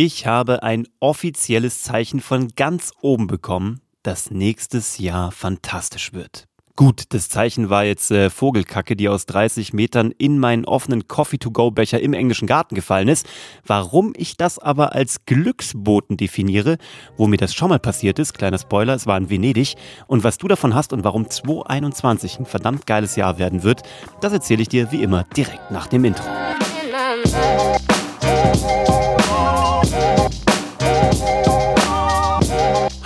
[0.00, 6.44] Ich habe ein offizielles Zeichen von ganz oben bekommen, dass nächstes Jahr fantastisch wird.
[6.76, 11.98] Gut, das Zeichen war jetzt äh, Vogelkacke, die aus 30 Metern in meinen offenen Coffee-to-go-Becher
[11.98, 13.26] im englischen Garten gefallen ist.
[13.66, 16.78] Warum ich das aber als Glücksboten definiere,
[17.16, 19.74] wo mir das schon mal passiert ist, kleiner Spoiler, es war in Venedig,
[20.06, 23.82] und was du davon hast und warum 2021 ein verdammt geiles Jahr werden wird,
[24.20, 26.22] das erzähle ich dir wie immer direkt nach dem Intro.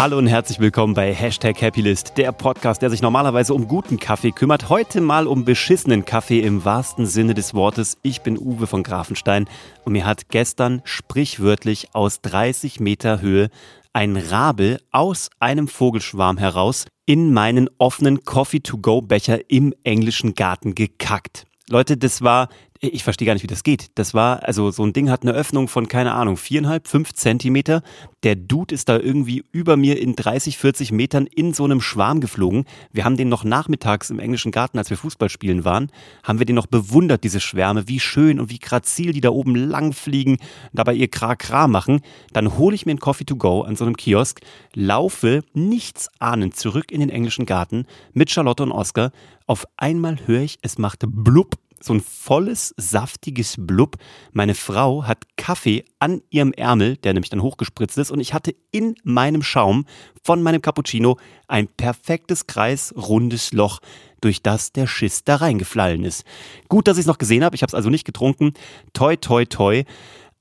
[0.00, 4.30] Hallo und herzlich willkommen bei Hashtag Happylist, der Podcast, der sich normalerweise um guten Kaffee
[4.30, 4.70] kümmert.
[4.70, 7.98] Heute mal um beschissenen Kaffee im wahrsten Sinne des Wortes.
[8.00, 9.46] Ich bin Uwe von Grafenstein
[9.84, 13.50] und mir hat gestern sprichwörtlich aus 30 Meter Höhe
[13.92, 21.44] ein Rabe aus einem Vogelschwarm heraus in meinen offenen Coffee-to-go-Becher im englischen Garten gekackt.
[21.68, 22.48] Leute, das war
[22.80, 23.90] ich verstehe gar nicht, wie das geht.
[23.96, 27.82] Das war, also so ein Ding hat eine Öffnung von, keine Ahnung, viereinhalb, fünf Zentimeter.
[28.22, 32.20] Der Dude ist da irgendwie über mir in 30, 40 Metern in so einem Schwarm
[32.20, 32.64] geflogen.
[32.90, 36.46] Wir haben den noch nachmittags im englischen Garten, als wir Fußball spielen waren, haben wir
[36.46, 40.38] den noch bewundert, diese Schwärme, wie schön und wie grazil die da oben lang fliegen,
[40.72, 42.00] dabei ihr Kra-Kra machen.
[42.32, 44.40] Dann hole ich mir einen Coffee to go an so einem Kiosk,
[44.74, 49.12] laufe nichts ahnend zurück in den englischen Garten mit Charlotte und Oscar.
[49.46, 53.96] Auf einmal höre ich, es machte blub so ein volles, saftiges Blub.
[54.32, 58.54] Meine Frau hat Kaffee an ihrem Ärmel, der nämlich dann hochgespritzt ist, und ich hatte
[58.70, 59.86] in meinem Schaum
[60.22, 63.80] von meinem Cappuccino ein perfektes Kreis, rundes Loch,
[64.20, 66.24] durch das der Schiss da reingefallen ist.
[66.68, 68.52] Gut, dass ich es noch gesehen habe, ich habe es also nicht getrunken.
[68.92, 69.84] Toi, toi, toi.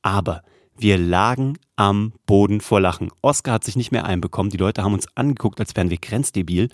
[0.01, 0.43] Aber
[0.77, 3.09] wir lagen am Boden vor Lachen.
[3.21, 4.49] Oscar hat sich nicht mehr einbekommen.
[4.49, 6.69] Die Leute haben uns angeguckt, als wären wir grenzdebil.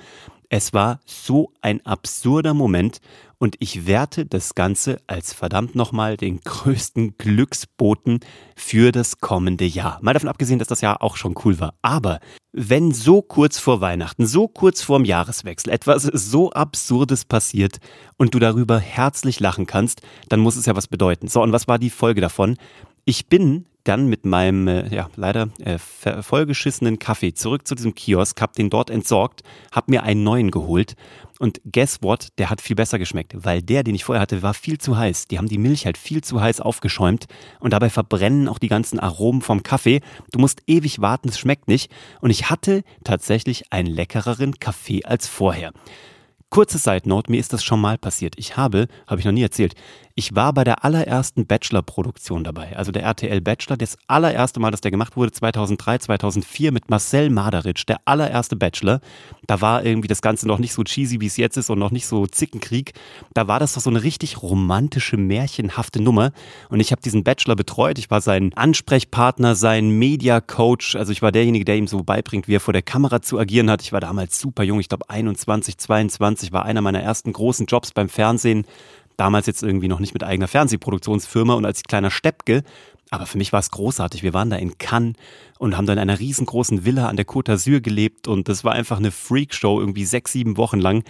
[0.49, 2.99] Es war so ein absurder Moment
[3.37, 8.19] und ich werte das Ganze als verdammt nochmal den größten Glücksboten
[8.55, 9.99] für das kommende Jahr.
[10.01, 11.73] Mal davon abgesehen, dass das Jahr auch schon cool war.
[11.81, 12.19] Aber
[12.53, 17.79] wenn so kurz vor Weihnachten, so kurz vorm Jahreswechsel etwas so Absurdes passiert
[18.17, 21.27] und du darüber herzlich lachen kannst, dann muss es ja was bedeuten.
[21.27, 22.57] So, und was war die Folge davon?
[23.03, 28.41] Ich bin dann mit meinem, äh, ja, leider äh, vollgeschissenen Kaffee zurück zu diesem Kiosk,
[28.41, 30.95] hab den dort entsorgt, hab mir einen neuen geholt
[31.39, 34.53] und guess what, der hat viel besser geschmeckt, weil der, den ich vorher hatte, war
[34.53, 35.27] viel zu heiß.
[35.27, 37.25] Die haben die Milch halt viel zu heiß aufgeschäumt
[37.59, 40.01] und dabei verbrennen auch die ganzen Aromen vom Kaffee.
[40.31, 41.91] Du musst ewig warten, es schmeckt nicht
[42.21, 45.71] und ich hatte tatsächlich einen leckereren Kaffee als vorher.
[46.49, 48.35] Kurze Side Note, mir ist das schon mal passiert.
[48.37, 49.75] Ich habe, habe ich noch nie erzählt,
[50.17, 52.77] ich war bei der allerersten Bachelor-Produktion dabei.
[52.77, 57.29] Also der RTL Bachelor, das allererste Mal, dass der gemacht wurde, 2003, 2004 mit Marcel
[57.29, 59.01] Maderitsch, der allererste Bachelor.
[59.45, 61.91] Da war irgendwie das Ganze noch nicht so cheesy, wie es jetzt ist und noch
[61.91, 62.93] nicht so Zickenkrieg.
[63.33, 66.31] Da war das doch so eine richtig romantische, märchenhafte Nummer.
[66.69, 67.99] Und ich habe diesen Bachelor betreut.
[67.99, 70.95] Ich war sein Ansprechpartner, sein Media-Coach.
[70.95, 73.69] Also ich war derjenige, der ihm so beibringt, wie er vor der Kamera zu agieren
[73.69, 73.81] hat.
[73.81, 77.91] Ich war damals super jung, ich glaube 21, 22, war einer meiner ersten großen Jobs
[77.91, 78.65] beim Fernsehen
[79.17, 82.63] Damals jetzt irgendwie noch nicht mit eigener Fernsehproduktionsfirma und als kleiner Steppke.
[83.11, 84.23] Aber für mich war es großartig.
[84.23, 85.15] Wir waren da in Cannes
[85.59, 88.73] und haben da in einer riesengroßen Villa an der Côte d'Azur gelebt und das war
[88.73, 91.03] einfach eine Freakshow irgendwie sechs, sieben Wochen lang.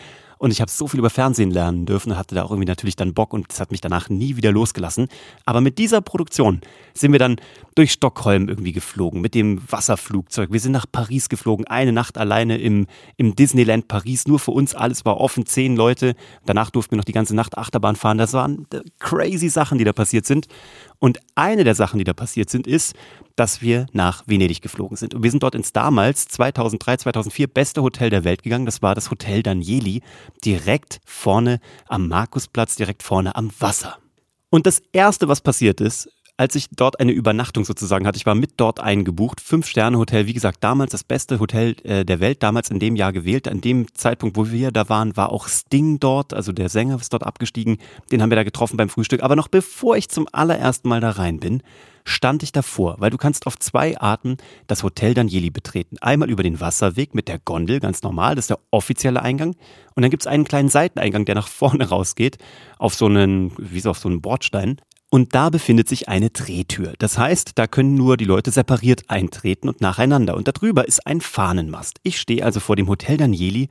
[0.46, 2.96] Und ich habe so viel über Fernsehen lernen dürfen und hatte da auch irgendwie natürlich
[2.96, 5.08] dann Bock und das hat mich danach nie wieder losgelassen.
[5.44, 6.62] Aber mit dieser Produktion
[6.94, 7.38] sind wir dann
[7.74, 10.52] durch Stockholm irgendwie geflogen, mit dem Wasserflugzeug.
[10.52, 12.86] Wir sind nach Paris geflogen, eine Nacht alleine im,
[13.18, 16.14] im Disneyland Paris, nur für uns, alles war offen, zehn Leute.
[16.46, 18.20] Danach durften wir noch die ganze Nacht Achterbahn fahren.
[18.20, 18.68] Das waren
[19.00, 20.48] crazy Sachen, die da passiert sind.
[21.00, 22.96] Und eine der Sachen, die da passiert sind, ist,
[23.36, 25.14] dass wir nach Venedig geflogen sind.
[25.14, 28.66] Und wir sind dort ins damals 2003, 2004 beste Hotel der Welt gegangen.
[28.66, 30.02] Das war das Hotel Danieli,
[30.44, 33.98] direkt vorne am Markusplatz, direkt vorne am Wasser.
[34.50, 38.18] Und das Erste, was passiert ist, als ich dort eine Übernachtung sozusagen hatte.
[38.18, 39.40] Ich war mit dort eingebucht.
[39.40, 43.48] Fünf-Sterne-Hotel, wie gesagt, damals das beste Hotel äh, der Welt, damals in dem Jahr gewählt.
[43.48, 47.14] An dem Zeitpunkt, wo wir da waren, war auch Sting dort, also der Sänger ist
[47.14, 47.78] dort abgestiegen.
[48.12, 49.24] Den haben wir da getroffen beim Frühstück.
[49.24, 51.64] Aber noch bevor ich zum allerersten Mal da rein bin,
[52.06, 54.38] stand ich davor, weil du kannst auf zwei Arten
[54.68, 55.98] das Hotel Danieli betreten.
[56.00, 59.56] Einmal über den Wasserweg mit der Gondel, ganz normal, das ist der offizielle Eingang.
[59.96, 62.38] Und dann gibt es einen kleinen Seiteneingang, der nach vorne rausgeht,
[62.78, 64.80] auf so einen, wie so auf so einen Bordstein.
[65.10, 66.94] Und da befindet sich eine Drehtür.
[67.00, 70.36] Das heißt, da können nur die Leute separiert eintreten und nacheinander.
[70.36, 72.00] Und darüber ist ein Fahnenmast.
[72.04, 73.70] Ich stehe also vor dem Hotel Danieli,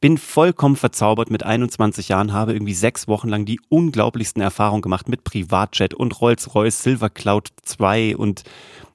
[0.00, 5.08] bin vollkommen verzaubert mit 21 Jahren, habe irgendwie sechs Wochen lang die unglaublichsten Erfahrungen gemacht
[5.08, 8.42] mit Privatjet und Rolls-Royce Silver Cloud 2 und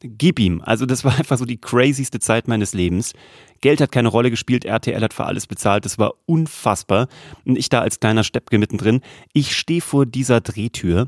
[0.01, 0.62] gib ihm.
[0.62, 3.13] Also das war einfach so die crazyste Zeit meines Lebens.
[3.62, 7.07] Geld hat keine Rolle gespielt, RTL hat für alles bezahlt, das war unfassbar.
[7.45, 9.01] Und ich da als kleiner Steppke mittendrin,
[9.33, 11.07] ich stehe vor dieser Drehtür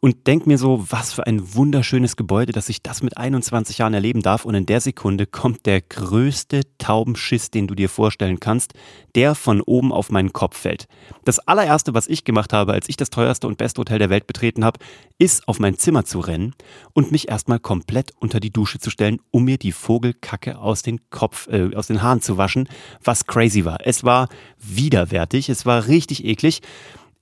[0.00, 3.92] und denke mir so, was für ein wunderschönes Gebäude, dass ich das mit 21 Jahren
[3.92, 4.46] erleben darf.
[4.46, 8.72] Und in der Sekunde kommt der größte Taubenschiss, den du dir vorstellen kannst,
[9.14, 10.86] der von oben auf meinen Kopf fällt.
[11.26, 14.26] Das allererste, was ich gemacht habe, als ich das teuerste und beste Hotel der Welt
[14.26, 14.80] betreten habe,
[15.18, 16.54] ist auf mein Zimmer zu rennen
[16.94, 21.10] und mich erstmal komplett unter die Dusche zu stellen, um mir die Vogelkacke aus den
[21.10, 22.70] Kopf, äh, aus den Haaren zu waschen,
[23.04, 23.78] was crazy war.
[23.84, 26.62] Es war widerwärtig, es war richtig eklig.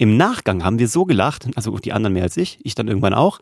[0.00, 3.15] Im Nachgang haben wir so gelacht, also die anderen mehr als ich, ich dann irgendwann
[3.15, 3.41] auch.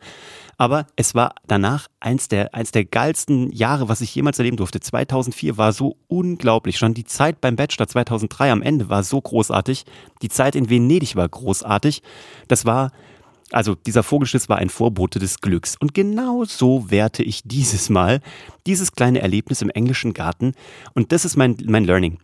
[0.57, 4.79] Aber es war danach eins der, eins der geilsten Jahre, was ich jemals erleben durfte.
[4.79, 6.79] 2004 war so unglaublich.
[6.79, 9.85] Schon die Zeit beim Bachelor 2003 am Ende war so großartig.
[10.23, 12.01] Die Zeit in Venedig war großartig.
[12.47, 12.91] Das war,
[13.51, 15.75] also dieser Vogelschiss war ein Vorbote des Glücks.
[15.79, 18.21] Und genau so werte ich dieses Mal
[18.65, 20.53] dieses kleine Erlebnis im englischen Garten.
[20.95, 22.17] Und das ist mein, mein Learning.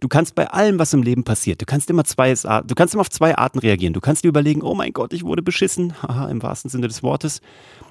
[0.00, 3.00] Du kannst bei allem, was im Leben passiert, du kannst immer zwei, du kannst immer
[3.00, 3.94] auf zwei Arten reagieren.
[3.94, 7.02] Du kannst dir überlegen, oh mein Gott, ich wurde beschissen, haha, im wahrsten Sinne des
[7.02, 7.40] Wortes.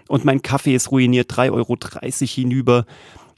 [0.07, 1.77] Und mein Kaffee ist ruiniert, 3,30 Euro
[2.25, 2.85] hinüber.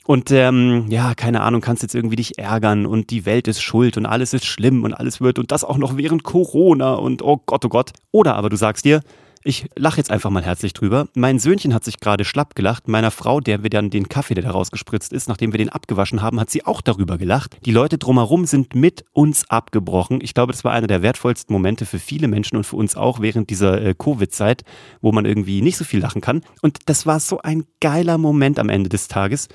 [0.05, 3.97] Und ähm, ja, keine Ahnung, kannst jetzt irgendwie dich ärgern und die Welt ist schuld
[3.97, 7.41] und alles ist schlimm und alles wird und das auch noch während Corona und oh
[7.45, 7.91] Gott, oh Gott.
[8.11, 9.01] Oder aber du sagst dir,
[9.47, 11.07] ich lache jetzt einfach mal herzlich drüber.
[11.15, 12.89] Mein Söhnchen hat sich gerade schlapp gelacht.
[12.89, 16.21] Meiner Frau, der wir dann den Kaffee, der da rausgespritzt ist, nachdem wir den abgewaschen
[16.21, 17.57] haben, hat sie auch darüber gelacht.
[17.65, 20.19] Die Leute drumherum sind mit uns abgebrochen.
[20.21, 23.21] Ich glaube, das war einer der wertvollsten Momente für viele Menschen und für uns auch
[23.21, 24.63] während dieser äh, Covid-Zeit,
[24.99, 26.41] wo man irgendwie nicht so viel lachen kann.
[26.61, 29.47] Und das war so ein geiler Moment am Ende des Tages.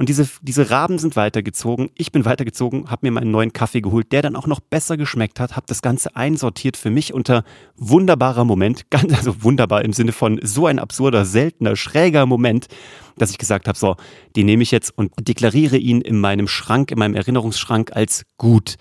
[0.00, 1.90] Und diese, diese Raben sind weitergezogen.
[1.94, 5.38] Ich bin weitergezogen, habe mir meinen neuen Kaffee geholt, der dann auch noch besser geschmeckt
[5.38, 7.44] hat, habe das Ganze einsortiert für mich unter
[7.76, 12.68] wunderbarer Moment, ganz also wunderbar im Sinne von so ein absurder, seltener, schräger Moment,
[13.18, 13.96] dass ich gesagt habe, so,
[14.36, 18.76] den nehme ich jetzt und deklariere ihn in meinem Schrank, in meinem Erinnerungsschrank als gut.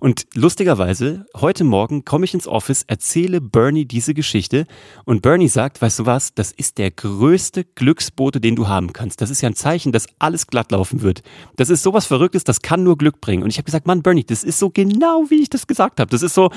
[0.00, 4.66] Und lustigerweise, heute Morgen komme ich ins Office, erzähle Bernie diese Geschichte
[5.04, 9.20] und Bernie sagt, weißt du was, das ist der größte Glücksbote, den du haben kannst.
[9.20, 11.22] Das ist ja ein Zeichen, dass alles glatt laufen wird.
[11.56, 13.42] Das ist sowas Verrücktes, das kann nur Glück bringen.
[13.42, 16.10] Und ich habe gesagt, Mann, Bernie, das ist so genau, wie ich das gesagt habe.
[16.10, 16.50] Das ist so,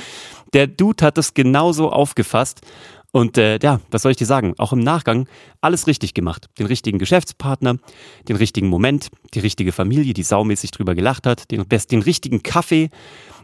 [0.53, 2.61] der Dude hat das genauso aufgefasst.
[3.11, 4.53] Und äh, ja, was soll ich dir sagen?
[4.57, 5.27] Auch im Nachgang
[5.59, 6.47] alles richtig gemacht.
[6.57, 7.77] Den richtigen Geschäftspartner,
[8.29, 12.89] den richtigen Moment, die richtige Familie, die saumäßig drüber gelacht hat, den, den richtigen Kaffee.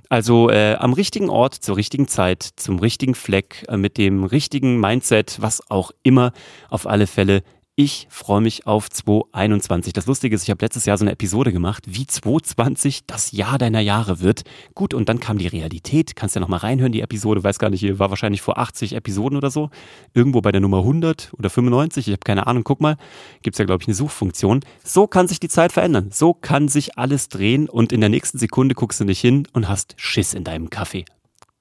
[0.09, 4.79] Also äh, am richtigen Ort, zur richtigen Zeit, zum richtigen Fleck, äh, mit dem richtigen
[4.79, 6.31] Mindset, was auch immer.
[6.69, 7.43] Auf alle Fälle
[7.79, 9.93] ich freue mich auf 2021.
[9.93, 13.59] Das Lustige ist, ich habe letztes Jahr so eine Episode gemacht, wie 2020 das Jahr
[13.59, 14.45] deiner Jahre wird.
[14.73, 16.15] Gut, und dann kam die Realität.
[16.15, 17.43] Kannst ja nochmal reinhören, die Episode.
[17.43, 19.69] Weiß gar nicht, war wahrscheinlich vor 80 Episoden oder so.
[20.15, 22.07] Irgendwo bei der Nummer 100 oder 95.
[22.07, 22.63] Ich habe keine Ahnung.
[22.63, 22.97] Guck mal,
[23.43, 24.61] gibt's ja, glaube ich, eine Suchfunktion.
[24.83, 26.09] So kann sich die Zeit verändern.
[26.11, 29.69] So kann sich alles drehen und in der nächsten Sekunde guckst du nicht hin und
[29.69, 31.05] hast Schiss in deinem Kaffee.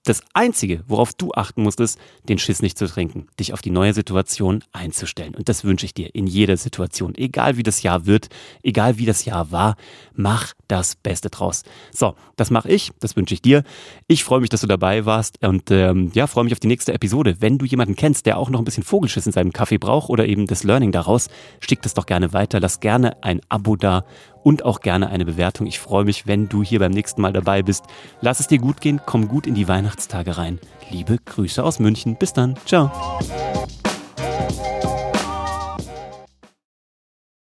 [0.07, 1.99] Das Einzige, worauf du achten musst, ist,
[2.29, 5.35] den Schiss nicht zu trinken, dich auf die neue Situation einzustellen.
[5.35, 7.17] Und das wünsche ich dir in jeder Situation.
[7.17, 8.29] Egal wie das Jahr wird,
[8.63, 9.75] egal wie das Jahr war,
[10.15, 11.65] mach das Beste draus.
[11.93, 13.65] So, das mache ich, das wünsche ich dir.
[14.07, 16.95] Ich freue mich, dass du dabei warst und ähm, ja, freue mich auf die nächste
[16.95, 17.41] Episode.
[17.41, 20.27] Wenn du jemanden kennst, der auch noch ein bisschen Vogelschiss in seinem Kaffee braucht oder
[20.27, 21.27] eben das Learning daraus,
[21.59, 22.61] schick das doch gerne weiter.
[22.61, 24.05] Lass gerne ein Abo da
[24.47, 25.67] und auch gerne eine Bewertung.
[25.67, 27.85] Ich freue mich, wenn du hier beim nächsten Mal dabei bist.
[28.21, 30.61] Lass es dir gut gehen, komm gut in die Weihnachtstage rein.
[30.89, 32.15] Liebe Grüße aus München.
[32.15, 32.55] Bis dann.
[32.65, 32.93] Ciao.